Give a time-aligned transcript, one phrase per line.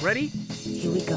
[0.00, 0.30] Ready?
[0.64, 1.16] Here we go.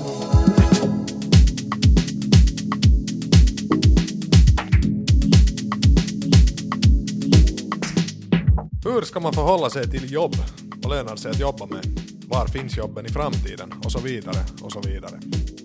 [8.84, 10.36] Hur ska man förhålla sig till jobb?
[10.76, 11.86] Vad lönar sig att jobba med?
[12.28, 13.74] Var finns jobben i framtiden?
[13.84, 15.20] Och så vidare, och så vidare.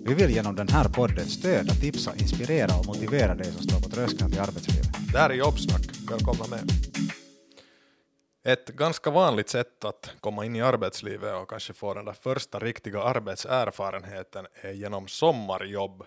[0.05, 3.89] Vi vill genom den här podden stödja, tipsa, inspirera och motivera dig som står på
[3.89, 4.87] tröskeln till arbetslivet.
[5.11, 5.81] Det här är Jobbsnack.
[6.09, 6.71] Välkomna med.
[8.47, 12.59] Ett ganska vanligt sätt att komma in i arbetslivet och kanske få den där första
[12.59, 16.03] riktiga arbetserfarenheten är genom sommarjobb.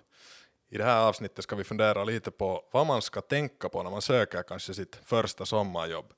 [0.70, 3.90] I det här avsnittet ska vi fundera lite på vad man ska tänka på när
[3.90, 6.12] man söker kanske sitt första sommarjobb.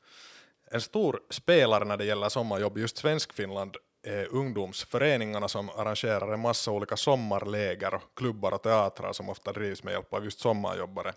[0.70, 6.40] En stor spelare när det gäller sommarjobb i just Svenskfinland är ungdomsföreningarna som arrangerar en
[6.40, 11.12] massa olika sommarläger och klubbar och teatrar som ofta drivs med hjälp av just sommarjobbare.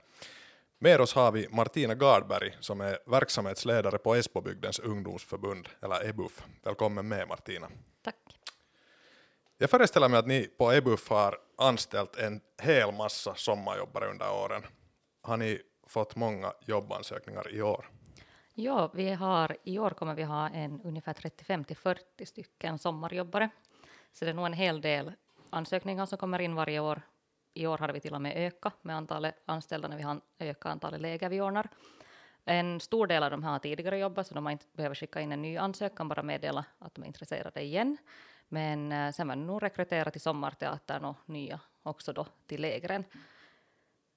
[0.80, 6.44] Med oss har vi Martina Gardberg som är verksamhetsledare på Esbobygdens ungdomsförbund, eller EBUF.
[6.64, 7.68] Välkommen med Martina.
[8.02, 8.16] Tack.
[9.58, 14.64] Jag föreställer mig att ni på EBUF har anställt en hel massa sommarjobbare under åren.
[15.22, 17.90] Har ni fått många jobbansökningar i år?
[18.54, 23.50] Ja, vi har, i år kommer vi ha en ungefär 35 till 40 stycken sommarjobbare.
[24.14, 25.12] Så det är nog en hel del
[25.50, 27.02] ansökningar som kommer in varje år.
[27.56, 30.72] I år har vi till och med ökat med antalet anställda när vi har ökat
[30.72, 31.70] antalet läger vi ordnar.
[32.46, 35.32] En stor del av dem har tidigare jobbat så de har inte behövt skicka in
[35.32, 37.98] en ny ansökan, bara meddela att de är intresserade igen.
[38.48, 43.04] Men eh, sen var det nog rekrytera till Sommarteatern och nya också då till lägren.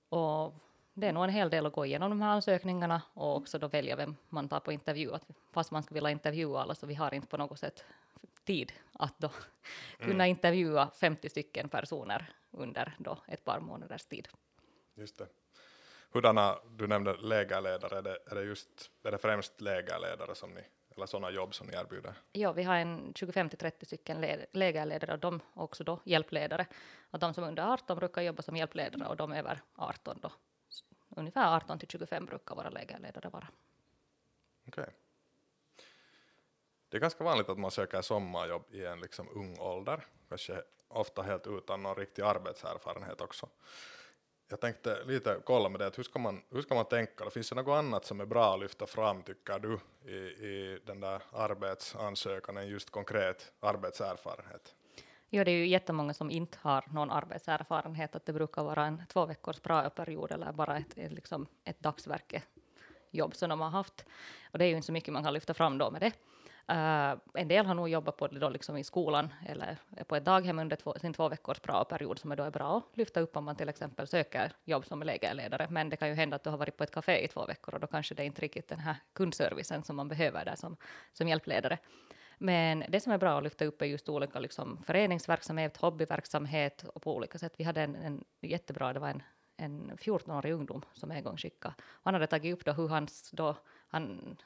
[0.08, 0.54] Och
[0.94, 3.68] det är nog en hel del att gå igenom de här ansökningarna och också då
[3.68, 5.14] välja vem man tar på intervju.
[5.14, 7.84] Att fast man skulle vilja intervjua alla så vi har inte på något sätt
[8.48, 9.30] tid att då
[9.98, 14.28] kunna intervjua 50 stycken personer under då ett par månaders tid.
[14.94, 15.26] Just det.
[16.10, 20.62] Hurdana, du nämnde lägerledare, är det, är det, just, är det främst lägerledare som ni,
[20.96, 22.14] eller sådana jobb som ni erbjuder?
[22.32, 26.66] Ja, vi har en 25 till 30 stycken led- lägerledare och de också då hjälpledare.
[27.10, 30.32] Och de som är under 18 brukar jobba som hjälpledare och de över 18 då.
[31.16, 33.48] Ungefär 18 till 25 brukar vara lägerledare vara.
[34.68, 34.88] Okej.
[36.88, 41.22] Det är ganska vanligt att man söker sommarjobb i en liksom ung ålder, kanske ofta
[41.22, 43.48] helt utan någon riktig arbetserfarenhet också.
[44.50, 47.24] Jag tänkte lite kolla med det, att hur ska man, hur ska man tänka?
[47.24, 49.78] Det finns det något annat som är bra att lyfta fram, tycker du,
[50.12, 54.74] i, i den där arbetsansökan än just konkret arbetserfarenhet?
[55.30, 59.02] Ja, det är ju jättemånga som inte har någon arbetserfarenhet, att det brukar vara en
[59.08, 64.04] två veckors prao-period eller bara ett, ett, liksom ett dagsverkejobb som de har haft.
[64.52, 66.12] Och det är ju inte så mycket man kan lyfta fram då med det.
[66.72, 70.24] Uh, en del har nog jobbat på det då liksom i skolan eller på ett
[70.24, 73.36] daghem under två, sin två veckors prao-period som är då är bra att lyfta upp
[73.36, 75.66] om man till exempel söker jobb som lägerledare.
[75.70, 77.74] Men det kan ju hända att du har varit på ett café i två veckor
[77.74, 80.76] och då kanske det är inte riktigt den här kundservicen som man behöver där som,
[81.12, 81.78] som hjälpledare.
[82.38, 87.02] Men det som är bra att lyfta upp är just olika liksom, föreningsverksamhet, hobbyverksamhet och
[87.02, 87.54] på olika sätt.
[87.56, 89.22] Vi hade en, en jättebra, det var en,
[89.56, 91.74] en 14-årig ungdom som en gång skickade.
[92.02, 93.56] Han hade tagit upp då hur hans, då,
[93.88, 94.36] han,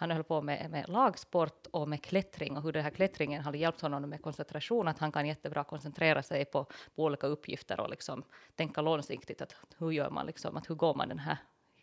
[0.00, 3.58] han höll på med, med lagsport och med klättring och hur den här klättringen hade
[3.58, 7.90] hjälpt honom med koncentration, att han kan jättebra koncentrera sig på, på olika uppgifter och
[7.90, 8.22] liksom
[8.56, 11.38] tänka långsiktigt, att hur gör man liksom, att hur går man den här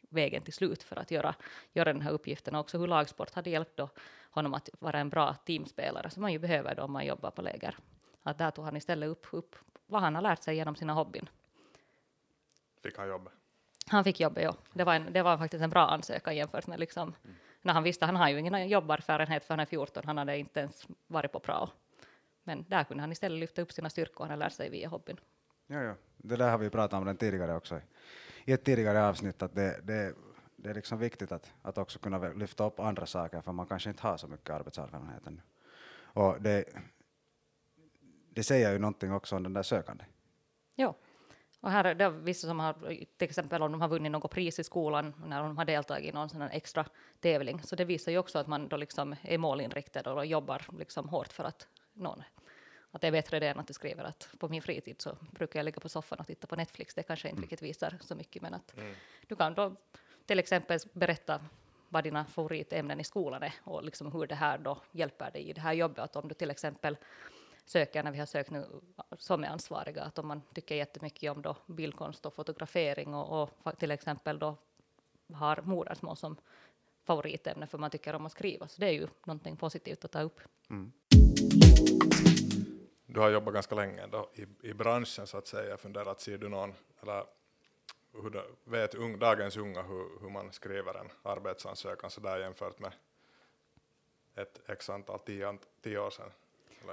[0.10, 1.36] vägen till slut för att göra,
[1.74, 3.90] göra den här uppgiften och också hur lagsport hade hjälpt då
[4.32, 7.42] honom att vara en bra teamspelare som man ju behöver då om man jobbar på
[7.42, 7.78] läger.
[8.24, 9.56] Att där tog han istället upp, upp
[9.88, 11.30] vad han har lärt sig genom sina hobbyn.
[12.84, 13.34] Fick han jobbet?
[13.88, 14.56] Han fick jobbet, ja.
[14.74, 17.36] Det var, en, det var faktiskt en bra ansökan jämfört med liksom, mm.
[17.66, 20.60] När han visste, han har ju ingen jobbarfärenhet för han är 14, han hade inte
[20.60, 21.70] ens varit på prao.
[22.44, 25.18] Men där kunde han istället lyfta upp sina styrkor han lärt sig via hobbyn.
[25.68, 25.96] Ja, ja.
[26.18, 27.82] Det där har vi pratat om den tidigare också,
[28.46, 30.16] i ett tidigare avsnitt, att det, det,
[30.56, 33.90] det är liksom viktigt att, att också kunna lyfta upp andra saker, för man kanske
[33.90, 35.42] inte har så mycket arbetserfarenhet ännu.
[35.98, 36.66] Och det,
[38.30, 40.04] det säger ju någonting också om den där sökande.
[40.76, 40.96] Ja.
[41.66, 42.74] Och här är det vissa som har,
[43.18, 46.12] till exempel om de har vunnit något pris i skolan, när de har deltagit i
[46.12, 46.86] någon sån extra
[47.20, 51.10] tävling, så det visar ju också att man då liksom är målinriktad och jobbar liksom
[51.10, 52.24] hårt för att någon
[52.92, 55.60] att det är bättre det än att du skriver att på min fritid så brukar
[55.60, 56.94] jag ligga på soffan och titta på Netflix.
[56.94, 58.96] Det kanske inte riktigt visar så mycket, men att mm.
[59.28, 59.76] du kan då
[60.26, 61.40] till exempel berätta
[61.90, 65.54] vad dina favoritämnen i skolan är och liksom hur det här då hjälper dig i
[65.54, 66.00] det här jobbet.
[66.00, 66.98] Att om du till exempel
[67.66, 68.66] söker, när vi har sökt nu
[69.18, 73.78] som är ansvariga, att om man tycker jättemycket om då bildkonst och fotografering och, och
[73.78, 74.56] till exempel då
[75.34, 76.38] har modersmål som
[77.04, 80.22] favoritämne för man tycker om att skriva, så det är ju någonting positivt att ta
[80.22, 80.40] upp.
[80.70, 80.92] Mm
[83.16, 86.50] du har jobbat ganska länge då, i, i branschen så att säga, funderat, ser du
[86.50, 87.26] någon, eller
[88.12, 92.80] hur det, vet ung, dagens unga hur, hur man skriver en arbetsansökan så där jämfört
[92.80, 92.92] med
[94.36, 96.32] ett x antal tio, tio år sedan?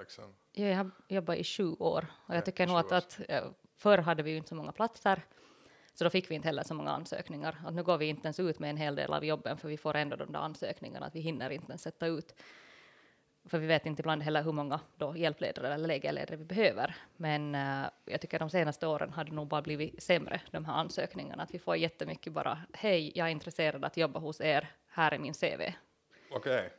[0.01, 0.35] Liksom.
[0.53, 3.45] Ja, jag har jobbat i sju år och jag tycker nog att, att eh,
[3.77, 5.23] förr hade vi ju inte så många platser
[5.95, 7.59] så då fick vi inte heller så många ansökningar.
[7.65, 9.77] Att nu går vi inte ens ut med en hel del av jobben för vi
[9.77, 12.35] får ändå de där ansökningarna att vi hinner inte ens sätta ut.
[13.45, 16.97] För vi vet inte ibland heller hur många då hjälpledare eller lägerledare vi behöver.
[17.17, 20.75] Men eh, jag tycker de senaste åren har det nog bara blivit sämre, de här
[20.75, 21.43] ansökningarna.
[21.43, 25.19] Att vi får jättemycket bara, hej, jag är intresserad att jobba hos er, här är
[25.19, 25.73] min CV.
[26.31, 26.71] Okej.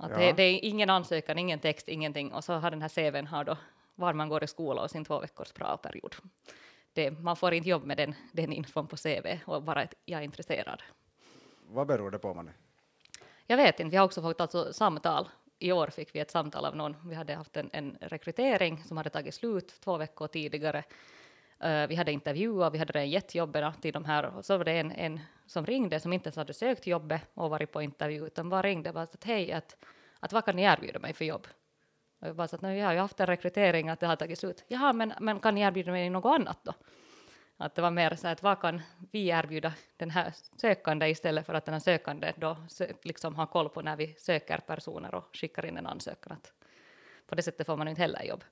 [0.00, 0.18] Att Ja.
[0.18, 2.32] det, det är ingen ansökan, ingen text, ingenting.
[2.32, 3.56] Och så har den här CVn har då
[3.94, 6.16] var man går i skola och sin två veckors praoperiod.
[6.92, 10.20] Det, man får inte jobb med den, den infon på CV och bara att jag
[10.20, 10.82] är intresserad.
[11.68, 12.50] Vad beror det på man?
[13.46, 15.28] Jag vet inte, vi har också fått alltså samtal.
[15.58, 16.96] I år fick vi ett samtal av någon.
[17.08, 20.84] Vi hade haft en, en rekrytering som hade tagit slut två veckor tidigare.
[21.64, 24.24] Uh, vi hade intervjuat, vi hade redan gett jobben till de här.
[24.36, 27.50] Och så var det en, en som ringde som inte ens hade sökt jobbet och
[27.50, 29.76] varit på intervju, utan bara ringde och bara att hej, att,
[30.20, 31.46] att vad kan ni erbjuda mig för jobb?
[32.20, 34.16] Och jag bara så att jag vi har ju haft en rekrytering att det har
[34.16, 34.64] tagit slut.
[34.68, 36.72] Jaha, men, men kan ni erbjuda mig något annat då?
[37.56, 41.54] Att det var mer så att vad kan vi erbjuda den här sökande istället för
[41.54, 45.36] att den här sökande då sö- liksom har koll på när vi söker personer och
[45.36, 46.32] skickar in en ansökan.
[46.32, 46.52] Att
[47.26, 48.44] på det sättet får man inte heller jobb.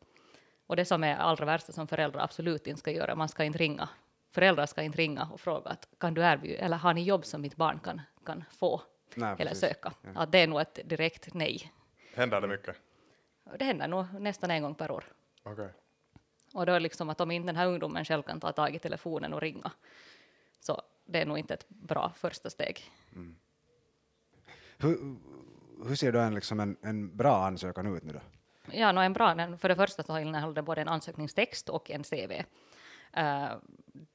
[0.68, 3.58] Och det som är allra värsta som föräldrar absolut inte ska göra, man ska inte
[3.58, 3.88] ringa.
[4.30, 7.40] Föräldrar ska inte ringa och fråga att kan du erbjuda, eller har ni jobb som
[7.40, 8.82] mitt barn kan, kan få
[9.14, 9.60] Nej, eller precis.
[9.60, 9.92] söka?
[10.14, 11.72] Att det är nog ett direkt nej.
[12.14, 12.76] Händer det mycket?
[13.58, 15.04] Det händer nog nästan en gång per år.
[15.42, 15.68] Okej.
[16.54, 18.78] Och då är liksom att om inte den här ungdomen själv kan ta tag i
[18.78, 19.72] telefonen och ringa,
[20.60, 22.90] så det är nog inte ett bra första steg.
[24.78, 25.16] Hur,
[25.88, 28.20] hur ser då en, liksom en, en bra ansökan ut nu då?
[28.72, 31.90] Ja, no, en bra, den, för det första så innehåller den både en ansökningstext och
[31.90, 32.32] en CV.
[33.12, 33.48] Eh,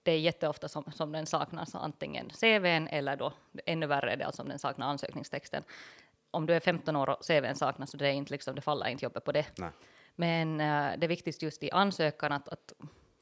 [0.04, 3.34] det är jätteofta som, som den saknas antingen CVn eller då
[3.66, 5.64] ännu värre är det alltså om den saknar ansökningstexten.
[6.32, 8.88] Om du är 15 år och CVn saknas så det, är inte liksom, det faller
[8.88, 9.46] inte jobbet på det.
[9.58, 9.70] Nej.
[10.16, 12.74] Men eh, det är viktigt just i ansökan att, att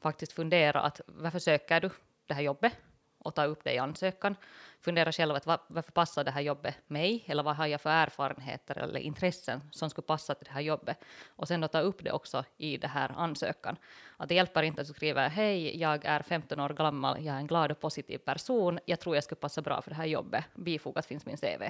[0.02, 1.90] faktiskt fundera att varför söker du
[2.26, 2.72] det här jobbet
[3.18, 4.36] och ta upp det i ansökan.
[4.84, 7.90] Fundera själv att va- varför passar det här jobbet mig eller vad har jag för
[7.90, 12.04] erfarenheter eller intressen som skulle passa till det här jobbet och sen då ta upp
[12.04, 13.76] det också i det här ansökan.
[14.16, 17.38] Att det hjälper inte att du skriver hej, jag är 15 år gammal, jag är
[17.38, 20.44] en glad och positiv person, jag tror jag skulle passa bra för det här jobbet,
[20.54, 21.62] bifogat finns min CV.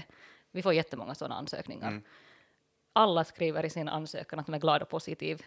[0.51, 2.03] Vi får jättemånga sådana ansökningar
[2.93, 5.43] alla skriver i sin ansökan att de är glada och positiv.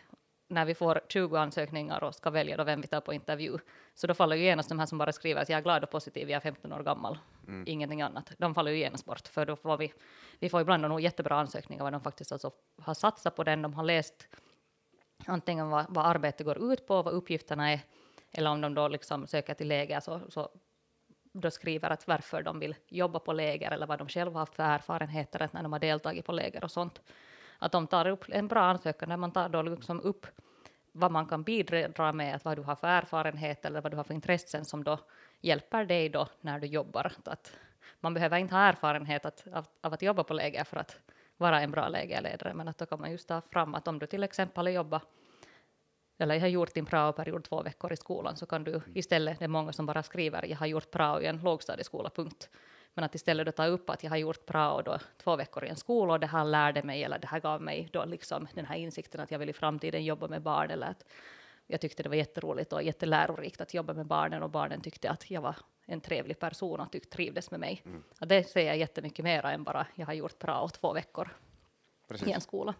[0.47, 3.57] När vi får 20 ansökningar och ska välja då vem vi tar på intervju,
[3.93, 5.89] så då faller ju genast de här som bara skriver att jag är glad och
[5.89, 7.17] positiv, jag är 15 år gammal,
[7.65, 8.31] ingenting annat.
[8.37, 9.93] De faller ju genast bort, för då får vi,
[10.39, 12.51] vi får ibland nog jättebra ansökningar, vad de faktiskt alltså
[12.81, 14.27] har satsat på den, de har läst
[15.25, 17.79] antingen vad, vad arbetet går ut på, vad uppgifterna är,
[18.31, 20.49] eller om de då liksom söker till läger, så, så
[21.33, 24.55] då skriver att varför de vill jobba på läger eller vad de själva har haft
[24.55, 27.01] för erfarenheter att när de har deltagit på läger och sånt.
[27.65, 30.27] Att de tar upp en bra ansökan där man tar då liksom upp
[30.91, 34.03] vad man kan bidra med, att vad du har för erfarenhet eller vad du har
[34.03, 34.99] för intressen som då
[35.41, 37.11] hjälper dig då när du jobbar.
[37.25, 37.53] Att,
[37.99, 40.97] man behöver inte ha erfarenhet att, av, av att jobba på läger för att
[41.37, 44.07] vara en bra lägerledare, men att då kan man just ta fram att om du
[44.07, 45.03] till exempel har jobbat
[46.17, 49.45] eller jag har gjort din praoperiod två veckor i skolan, så kan du istället, det
[49.45, 52.49] är många som bara skriver jag har gjort prao i en lågstadieskola, punkt.
[52.95, 55.69] Men att istället då ta upp att jag har gjort prao då två veckor i
[55.69, 58.65] en skola och det här lärde mig, eller det här gav mig då liksom den
[58.65, 61.05] här insikten att jag vill i framtiden jobba med barn, eller att
[61.67, 65.31] jag tyckte det var jätteroligt och jättelärorikt att jobba med barnen och barnen tyckte att
[65.31, 67.83] jag var en trevlig person och tyckte trivdes med mig.
[68.19, 71.29] Att det säger jag jättemycket mera än bara jag har gjort prao två veckor
[72.07, 72.27] Precis.
[72.27, 72.73] i en skola.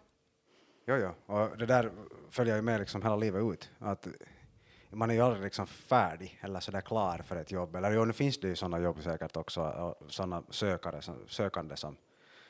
[0.86, 1.34] Jo, jo.
[1.34, 1.92] Och det där
[2.30, 3.70] följer ju med liksom hela livet ut.
[3.78, 4.08] Att
[4.90, 7.76] man är ju aldrig liksom färdig eller sådär klar för ett jobb.
[7.76, 11.96] Eller jo, nu finns det ju sådana jobb säkert också, sådana sökare, sökande som,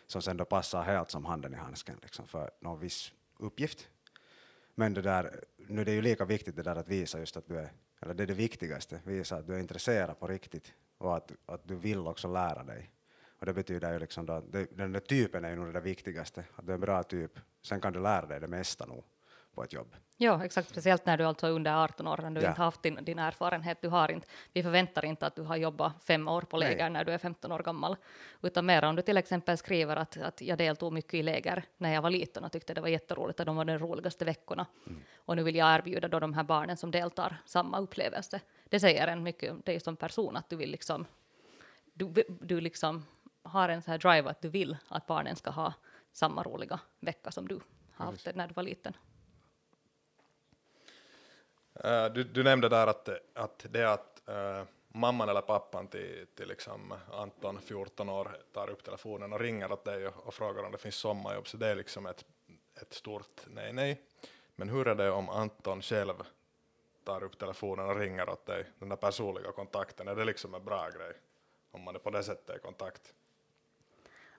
[0.06, 3.88] som sen då passar helt som handen i handsken liksom för någon viss uppgift.
[4.74, 7.46] Men det där, nu är det ju lika viktigt det där att visa just att
[7.46, 11.16] du är, eller det är det viktigaste, visa att du är intresserad på riktigt och
[11.16, 12.90] att, att du vill också lära dig.
[13.38, 15.72] Och det betyder ju liksom då, att det, den där typen är ju nog det
[15.72, 17.40] där viktigaste, att du är en bra typ.
[17.62, 19.04] Sen kan du lära dig det mesta nog
[19.56, 19.94] på ett jobb.
[20.16, 20.68] Ja, exakt.
[20.68, 22.48] Speciellt när du alltså är under 18 år, när du Ja.
[22.48, 23.78] inte har haft din, din erfarenhet.
[23.82, 26.68] Du har inte, vi förväntar inte att du har jobbat fem år på Nej.
[26.68, 27.96] läger när du är 15 år gammal.
[28.42, 31.94] Utan mer om du till exempel skriver att, att jag deltog mycket i läger när
[31.94, 34.66] jag var liten och tyckte det var jätteroligt och de var de roligaste veckorna.
[35.16, 38.40] Och nu vill jag erbjuda då de här barnen som deltar samma upplevelse.
[38.64, 41.06] Det säger en mycket om dig som person, att du vill liksom,
[41.94, 43.04] du, du liksom
[43.42, 45.72] har en så här drive att du vill att barnen ska ha
[46.12, 47.60] samma roliga vecka som du
[47.92, 48.96] har haft när du var liten.
[51.84, 56.48] Eh, du, du nämnde där att, att det att eh, mamman eller pappan till, till
[56.48, 60.72] liksom Anton, 14 år, tar upp telefonen och ringer åt dig och, och frågar om
[60.72, 62.24] det finns sommarjobb, så det är liksom ett,
[62.80, 64.02] ett stort nej nej.
[64.56, 66.14] Men hur är det om Anton själv
[67.04, 70.64] tar upp telefonen och ringer åt dig, den där personliga kontakten, är det liksom en
[70.64, 71.12] bra grej?
[71.70, 73.14] Om man är på det sättet i kontakt?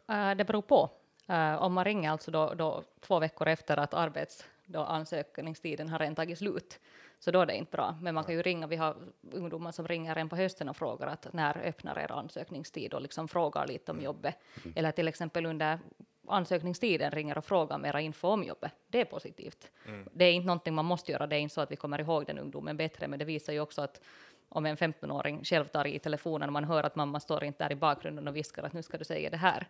[0.10, 0.90] Eh, det beror på.
[1.28, 6.00] Eh, om man ringer alltså då, då två veckor efter att arbets, då ansökningstiden har
[6.00, 6.80] redan tagit slut,
[7.20, 7.98] så då är det inte bra.
[8.02, 8.96] Men man kan ju ringa, vi har
[9.32, 13.28] ungdomar som ringer en på hösten och frågar att när öppnar er ansökningstid och liksom
[13.28, 14.36] frågar lite om jobbet.
[14.76, 15.80] Eller till exempel under
[16.28, 18.72] ansökningstiden ringer och frågar mera info om jobbet.
[18.88, 19.72] Det är positivt.
[20.14, 22.26] Det är inte någonting man måste göra, det är inte så att vi kommer ihåg
[22.26, 24.02] den ungdomen bättre, men det visar ju också att
[24.50, 27.72] om en 15-åring själv tar i telefonen och man hör att mamma står inte där
[27.72, 29.68] i bakgrunden och viskar att nu ska du säga det här,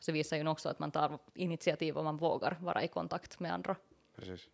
[0.00, 3.52] så visar ju också att man tar initiativ och man vågar vara i kontakt med
[3.52, 3.76] andra.
[4.16, 4.48] Precis.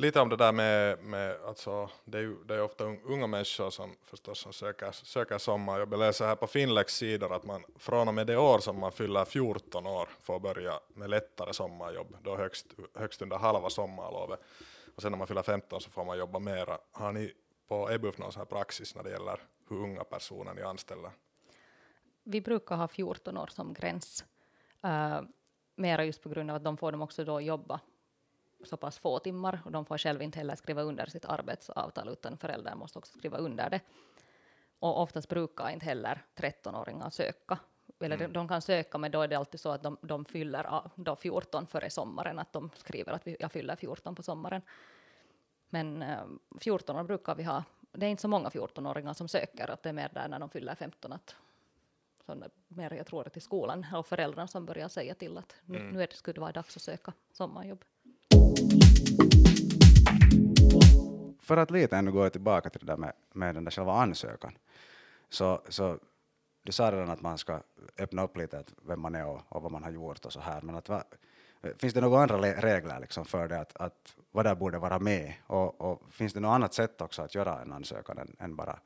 [0.00, 3.70] Lite om det där med, med alltså, det är ju det är ofta unga människor
[3.70, 5.92] som förstås som söker, söker sommarjobb.
[5.92, 8.92] Jag läser här på Finlex sidor att man från och med det år som man
[8.92, 14.40] fyller 14 år får börja med lättare sommarjobb, då högst, högst under halva sommarlovet.
[14.94, 16.78] Och sen när man fyller 15 så får man jobba mera.
[16.92, 17.32] Har ni
[17.68, 21.10] på EBUF någon sån här praxis när det gäller hur unga personer ni anställer?
[22.24, 24.24] Vi brukar ha 14 år som gräns,
[24.84, 25.20] uh,
[25.74, 27.80] mera just på grund av att de får de också då jobba
[28.64, 32.36] så pass få timmar och de får själv inte heller skriva under sitt arbetsavtal utan
[32.36, 33.80] föräldrar måste också skriva under det.
[34.78, 37.58] Och oftast brukar inte heller 13-åringar söka.
[38.00, 40.82] Eller de, de kan söka men då är det alltid så att de, de fyller
[40.94, 44.62] då 14 före sommaren, att de skriver att vi, jag fyller 14 på sommaren.
[45.68, 46.24] Men eh,
[46.60, 49.88] 14 år brukar vi ha, det är inte så många 14-åringar som söker, att det
[49.88, 51.36] är mer där när de fyller 15 att
[52.68, 56.02] mer jag tror det till skolan och föräldrarna som börjar säga till att nu, nu
[56.02, 57.84] är det, skulle det vara dags att söka sommarjobb.
[61.50, 64.58] För att lite ännu gå tillbaka till det där med, med den där själva ansökan,
[65.28, 65.98] så, så
[66.62, 67.60] du sa redan att man ska
[67.98, 70.40] öppna upp lite att vem man är och, och vad man har gjort och så
[70.40, 71.04] här, men att va,
[71.76, 75.34] finns det några andra regler liksom för det, att, att vad där borde vara med,
[75.46, 78.78] och, och finns det något annat sätt också att göra en ansökan än, än bara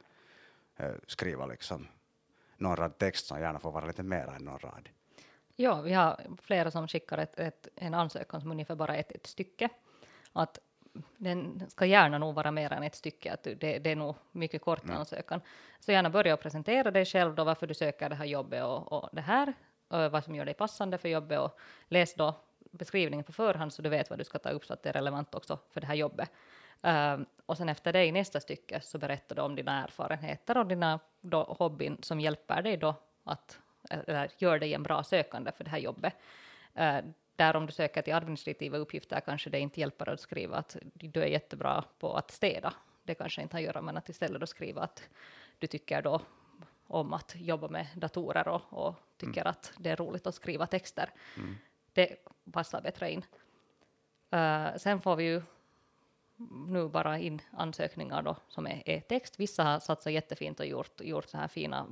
[0.77, 1.87] eh, skriva liksom
[2.57, 4.89] någon rad text som gärna får vara lite mer än någon rad?
[5.57, 9.13] Ja, vi har flera som skickar ett, ett, en ansökan som ungefär bara är ett,
[9.13, 9.69] ett stycke.
[10.33, 10.59] Att
[11.17, 14.63] den ska gärna nog vara mer än ett stycke, att det, det är nog mycket
[14.63, 15.41] kort ansökan.
[15.81, 18.93] Så gärna börja och presentera dig själv då, varför du söker det här jobbet och,
[18.93, 19.53] och det här,
[19.89, 21.59] och vad som gör dig passande för jobbet och
[21.89, 22.35] läs då
[22.71, 24.93] beskrivningen på förhand så du vet vad du ska ta upp så att det är
[24.93, 26.31] relevant också för det här jobbet.
[26.83, 30.67] Ehm, och sen efter det i nästa stycke så berättar du om dina erfarenheter och
[30.67, 33.59] dina då, hobbyn som hjälper dig då att
[33.91, 36.15] eller gör dig en bra sökande för det här jobbet.
[36.75, 36.99] Eh,
[37.37, 41.23] där om du söker till administrativa uppgifter kanske det inte hjälper att skriva att du
[41.23, 42.75] är jättebra på att städa.
[43.03, 45.09] Det kanske inte har att göra med att istället då skriva att
[45.59, 46.21] du tycker då
[46.87, 51.11] om att jobba med datorer och, och tycker att det är roligt att skriva texter.
[51.93, 52.17] Det
[52.53, 53.25] passar bättre in.
[54.31, 55.43] Eh, sen får vi ju
[56.67, 59.41] nu bara in ansökningar då som är, är text.
[59.41, 61.87] Vissa har satsat jättefint och gjort, gjort så här fina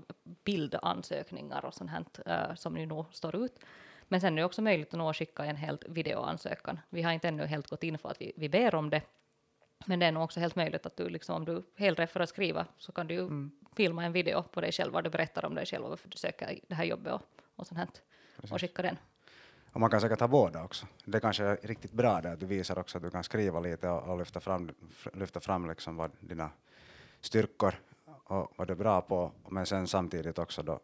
[0.44, 3.58] bildansökningar och sånt här, eh, som ju nog står ut.
[4.12, 6.80] Men sen är det också möjligt att nå skicka en helt videoansökan.
[6.90, 9.02] Vi har inte ännu helt gått in för att vi, vi ber om det.
[9.86, 12.28] Men det är nog också helt möjligt att du, liksom, om du hellre för att
[12.28, 15.54] skriva, så kan du ju filma en video på dig själv, där du berättar om
[15.54, 17.22] dig själv och varför du söker det här jobbet och,
[17.56, 17.88] och sånt här.
[18.50, 18.96] Och skicka den.
[19.72, 20.86] Och man kan säkert ha båda också.
[21.04, 23.88] Det kanske är riktigt bra det att du visar också att du kan skriva lite
[23.88, 24.70] och, och lyfta fram,
[25.14, 26.50] lyfta fram liksom vad dina
[27.20, 27.74] styrkor
[28.24, 30.80] och vad du är bra på, men sen samtidigt också då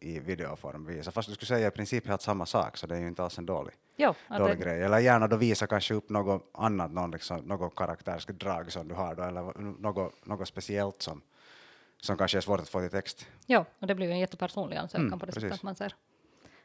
[0.00, 1.10] i videoform visa.
[1.10, 3.38] Fast du skulle säga i princip helt samma sak, så det är ju inte alls
[3.38, 4.82] en dålig, Jo, dålig det, grej.
[4.82, 8.94] Eller gärna då visa kanske upp något annat, någon liksom, något karaktärisk drag som du
[8.94, 11.22] har då, eller något, något speciellt som,
[12.00, 13.26] som kanske är svårt att få till text.
[13.46, 15.42] jo, och det blir ju en jättepersonlig ansökan Mm, på det precis.
[15.42, 15.94] sättet att man ser,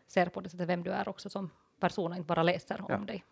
[0.07, 1.49] ser på det sättet vem du är också som
[1.79, 2.95] person och inte bara läser Ja.
[2.95, 3.23] om dig.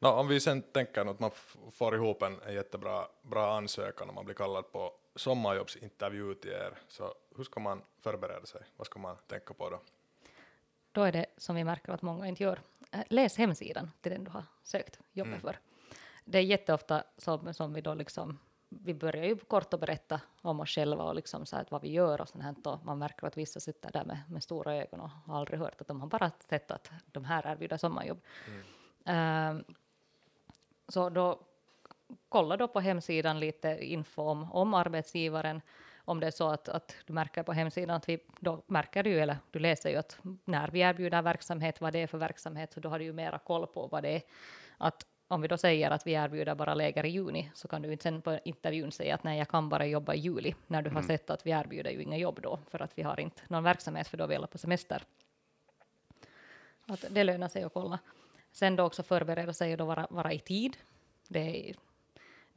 [0.00, 1.30] Nå, om vi sen tänker att man
[1.72, 6.78] får ihop en, en jättebra bra ansökan och man blir kallad på sommarjobbsintervju till er,
[6.88, 8.60] så hur ska man förbereda sig?
[8.76, 9.80] Vad ska man tänka på då?
[10.92, 12.60] Då är det som vi märker att många inte gör.
[12.92, 15.40] eh, Läs hemsidan till den du har sökt jobbet Mm.
[15.40, 15.58] för.
[16.24, 20.60] Det är jätteofta som, som vi då liksom, vi börjar ju kort att berätta om
[20.60, 22.54] oss själva och liksom så här att vad vi gör och sånt här.
[22.64, 25.80] Och man märker att vissa sitter där med, med stora ögon och har aldrig hört
[25.80, 28.20] att de har bara sett att de här erbjuder sommarjobb.
[29.04, 29.64] Ehm,
[30.88, 31.40] så då
[32.28, 35.62] kolla då på hemsidan lite info om, om arbetsgivaren.
[36.04, 39.10] Om det är så att, att du märker på hemsidan att vi, då märker du
[39.10, 42.72] ju, eller du läser ju att när vi erbjuder verksamhet, vad det är för verksamhet,
[42.72, 44.22] så då har du ju mera koll på vad det är.
[44.78, 47.92] Att om vi då säger att vi erbjuder bara läger i juni, så kan du
[47.92, 50.90] inte sen på intervjun säga att nej, jag kan bara jobba i juli, när du
[50.90, 53.64] har sett att vi erbjuder ju inga jobb då, för att vi har inte någon
[53.64, 55.02] verksamhet, för då är vi alla på semester.
[56.86, 57.98] att det lönar sig att kolla.
[58.52, 60.76] Sen då också förbereda sig och då vara, vara i tid.
[61.28, 61.76] Det är,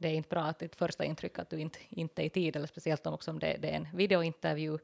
[0.02, 2.56] det är inte bra att ditt första intryck att du inte, inte är i tid,
[2.56, 4.78] eller speciellt om, också om det, det är en videointervju.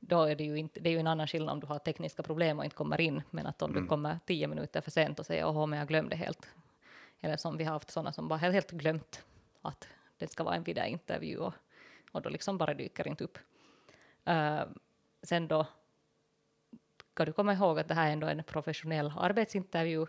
[0.00, 2.22] Då är det, ju inte, det är ju en annan skillnad om du har tekniska
[2.22, 5.26] problem och inte kommer in, men att om du kommer tio minuter för sent och
[5.26, 6.48] säger åh, men jag glömde helt.
[7.20, 9.24] Eller som vi har haft sådana som bara helt, helt glömt
[9.62, 9.88] att
[10.18, 11.54] det ska vara en videointervju och,
[12.12, 13.38] och då liksom bara dyker inte upp.
[14.28, 14.62] Uh,
[15.22, 15.66] sen då
[17.14, 20.06] ska du komma ihåg att det här är ändå en professionell arbetsintervju,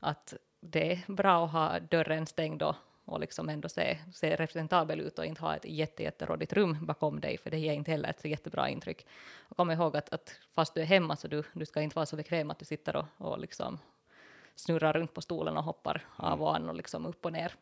[0.00, 2.74] att det är bra att ha dörren stängd och,
[3.08, 7.20] och liksom ändå se, se representabel ut och inte ha ett jätte, jätterådigt rum bakom
[7.20, 9.06] dig, för det ger inte heller ett så jättebra intryck.
[9.48, 12.06] Och kom ihåg att, att fast du är hemma så du, du ska inte vara
[12.06, 13.78] så bekväm att du sitter och, och liksom
[14.54, 17.54] snurrar runt på stolen och hoppar av och an och liksom upp och ner.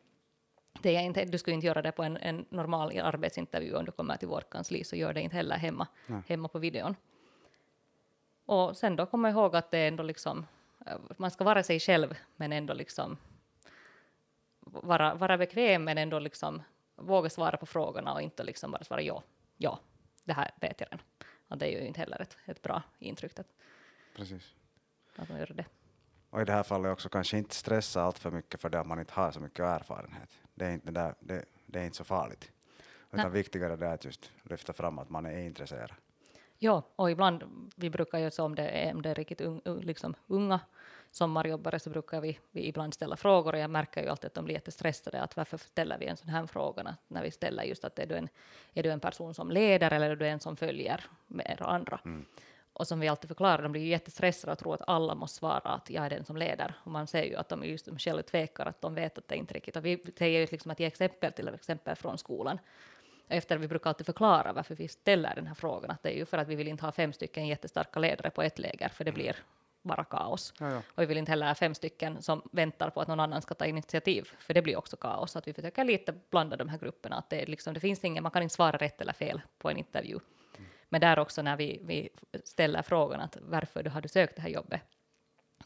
[0.81, 3.91] Det är inte, du skulle inte göra det på en, en normal arbetsintervju om du
[3.91, 5.87] kommer till vårt kansli, så gör det inte heller hemma,
[6.27, 6.95] hemma på videon.
[8.45, 10.45] Och sen då komma ihåg att det är ändå liksom,
[11.17, 13.17] man ska vara sig själv, men ändå liksom
[14.71, 16.61] vara, vara bekväm, men ändå liksom
[16.95, 19.23] våga svara på frågorna och inte liksom bara svara ja,
[19.57, 19.79] ja,
[20.23, 21.01] det här vet jag redan.
[21.47, 23.47] Och det är ju inte heller ett, ett bra intryck att,
[24.15, 24.53] Precis.
[25.15, 25.65] att man gör det.
[26.29, 28.87] Och i det här fallet också kanske inte stressa allt för mycket för det att
[28.87, 30.29] man inte har så mycket erfarenhet.
[30.53, 32.51] Det är inte, det där, det, det är inte så farligt.
[33.11, 33.41] Utan Nej.
[33.41, 35.91] viktigare det är att just lyfta fram att man är intresserad.
[36.57, 37.43] Ja, och ibland,
[37.75, 40.59] vi brukar ju så om det är, om det är riktigt un- liksom unga
[41.11, 44.45] sommarjobbare så brukar vi, vi ibland ställa frågor och jag märker ju alltid att de
[44.45, 47.99] blir jättestressade att varför ställer vi en sån här fråga när vi ställer just att
[47.99, 48.29] är du en,
[48.73, 51.99] är du en person som leder eller är du en som följer med er andra?
[52.73, 55.69] Och som vi alltid förklarar, de blir ju jättestressade och tror att alla måste svara
[55.69, 56.73] att jag är den som leder.
[56.83, 59.35] Och man ser ju att de just de själva tvekar, att de vet att det
[59.35, 59.75] inte är riktigt.
[59.75, 62.59] Och vi säger ju liksom att ge exempel till exempel från skolan.
[63.27, 66.25] Efter vi brukar alltid förklara varför vi ställer den här frågan, att det är ju
[66.25, 69.11] för att vi vill inte ha fem stycken jättestarka ledare på ett läger, för det
[69.11, 69.35] blir
[69.81, 70.53] bara kaos.
[70.59, 70.81] Ja, ja.
[70.95, 73.55] Och vi vill inte heller ha fem stycken som väntar på att någon annan ska
[73.55, 75.31] ta initiativ, för det blir också kaos.
[75.31, 78.23] Så att vi försöker lite blanda de här grupperna, att det, liksom, det finns ingen,
[78.23, 80.19] man kan inte svara rätt eller fel på en intervju.
[80.89, 82.09] Men där också när vi, vi
[82.43, 84.81] ställer frågan att varför du har du sökt det här jobbet,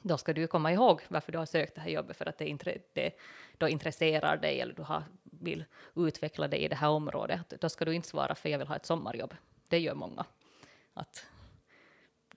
[0.01, 2.45] då ska du komma ihåg varför du har sökt det här jobbet, för att det,
[2.45, 3.11] intre, det
[3.57, 7.53] då intresserar dig eller du har, vill utveckla dig i det här området.
[7.61, 9.35] Då ska du inte svara för jag vill ha ett sommarjobb.
[9.67, 10.25] Det gör många.
[10.93, 11.25] Att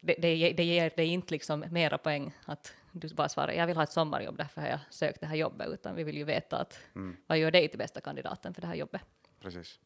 [0.06, 3.76] det, det, det ger dig inte liksom mera poäng att du bara svarar jag vill
[3.76, 6.58] ha ett sommarjobb, därför har jag sökt det här jobbet, utan vi vill ju veta
[6.58, 6.78] att
[7.26, 9.02] vad gör dig till bästa kandidaten för det här jobbet.
[9.40, 9.78] Precis.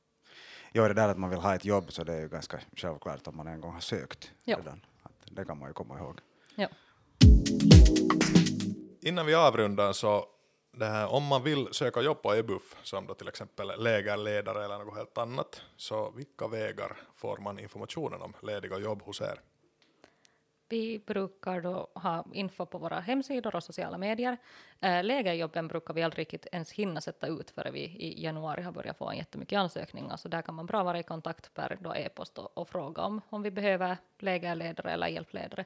[0.73, 3.27] Jo, det där att man vill ha ett jobb så det är ju ganska självklart
[3.27, 4.57] om man en gång har sökt Ja.
[4.57, 4.85] redan.
[5.03, 6.21] Att det kan man ju komma ihåg.
[6.55, 6.69] Ja.
[9.03, 10.27] Innan vi avrundar så
[10.73, 14.79] det här, om man vill söka jobb på EBUF som då till exempel lägerledare eller
[14.79, 19.41] något helt annat så vilka vägar får man informationen om lediga jobb hos er?
[20.69, 24.37] Vi brukar då ha info på våra hemsidor och sociala medier.
[24.81, 28.73] Eh, lägerjobben brukar vi aldrig riktigt ens hinna sätta ut före vi i januari har
[28.73, 32.39] börjat få en jättemycket ansökningar, så där kan man bra vara i kontakt per e-post
[32.39, 35.65] och, och fråga om, om vi behöver lägerledare eller hjälpledare.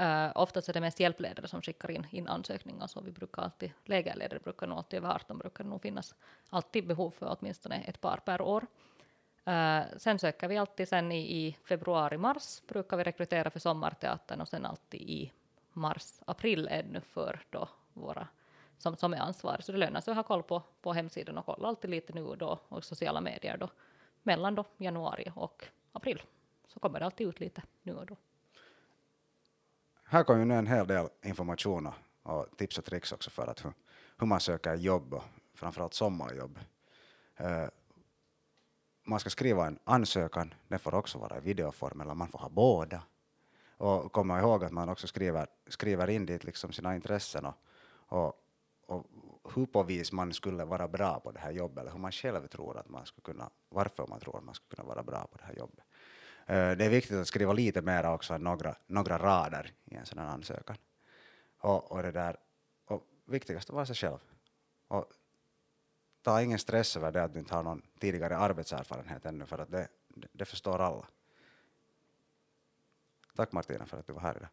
[0.00, 3.70] Uh, oftast är det mest hjälpledare som skickar in, in ansökningar, så vi brukar alltid,
[3.84, 6.14] lägerledare brukar nog alltid vara 18 brukar det nog finnas
[6.50, 8.66] alltid behov för åtminstone ett par per år.
[9.48, 14.48] Eh, sen söker vi alltid sen i, i februari-mars brukar vi rekrytera för sommarteatern och
[14.48, 15.32] sen alltid i
[15.72, 18.28] mars-april ännu för då våra
[18.78, 19.62] som, som är ansvariga.
[19.62, 22.22] Så det lönar sig att ha koll på, på hemsidan och kolla alltid lite nu
[22.22, 23.70] och då och sociala medier då
[24.22, 26.22] mellan då januari och april.
[26.66, 28.16] Så kommer det alltid ut lite nu och då.
[30.04, 33.64] Här kom ju nu en hel del information och, tips och tricks också för att
[33.64, 33.72] hur,
[34.18, 36.58] hur man söker jobb och framförallt sommarjobb.
[37.40, 37.68] Uh,
[39.08, 42.48] man ska skriva en ansökan, den får också vara i videoform eller man får ha
[42.48, 43.02] båda.
[43.76, 47.54] Och komma ihåg att man också skriver, skriver in dit liksom sina intressen och,
[47.90, 48.32] och,
[48.86, 49.06] och
[49.54, 52.46] hur på vis man skulle vara bra på det här jobbet eller hur man själv
[52.46, 55.38] tror att man skulle kunna, varför man tror att man skulle kunna vara bra på
[55.38, 55.84] det här jobbet.
[56.46, 60.06] Eh, det är viktigt att skriva lite mer också än några, några rader i en
[60.06, 60.76] sådan här ansökan.
[61.60, 62.36] Och, och det där,
[62.86, 64.18] och viktigast att vara sig själv.
[64.88, 65.12] Och
[66.28, 69.70] ta ingen stress över det att du inte har någon tidigare arbetserfarenhet ännu, för att
[69.70, 71.06] det, det, det förstår alla.
[73.36, 74.48] Tack Martina för att du var här idag.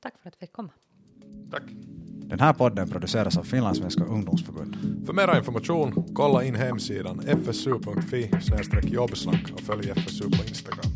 [0.00, 0.72] Tack för att vi fick komma.
[1.50, 1.62] Tack!
[2.28, 5.02] Den här podden produceras av Finlandssvenska ungdomsförbund.
[5.06, 8.30] För mer information, kolla in hemsidan fsu.fi
[8.82, 10.90] jobbsnack och följ FSU på Instagram.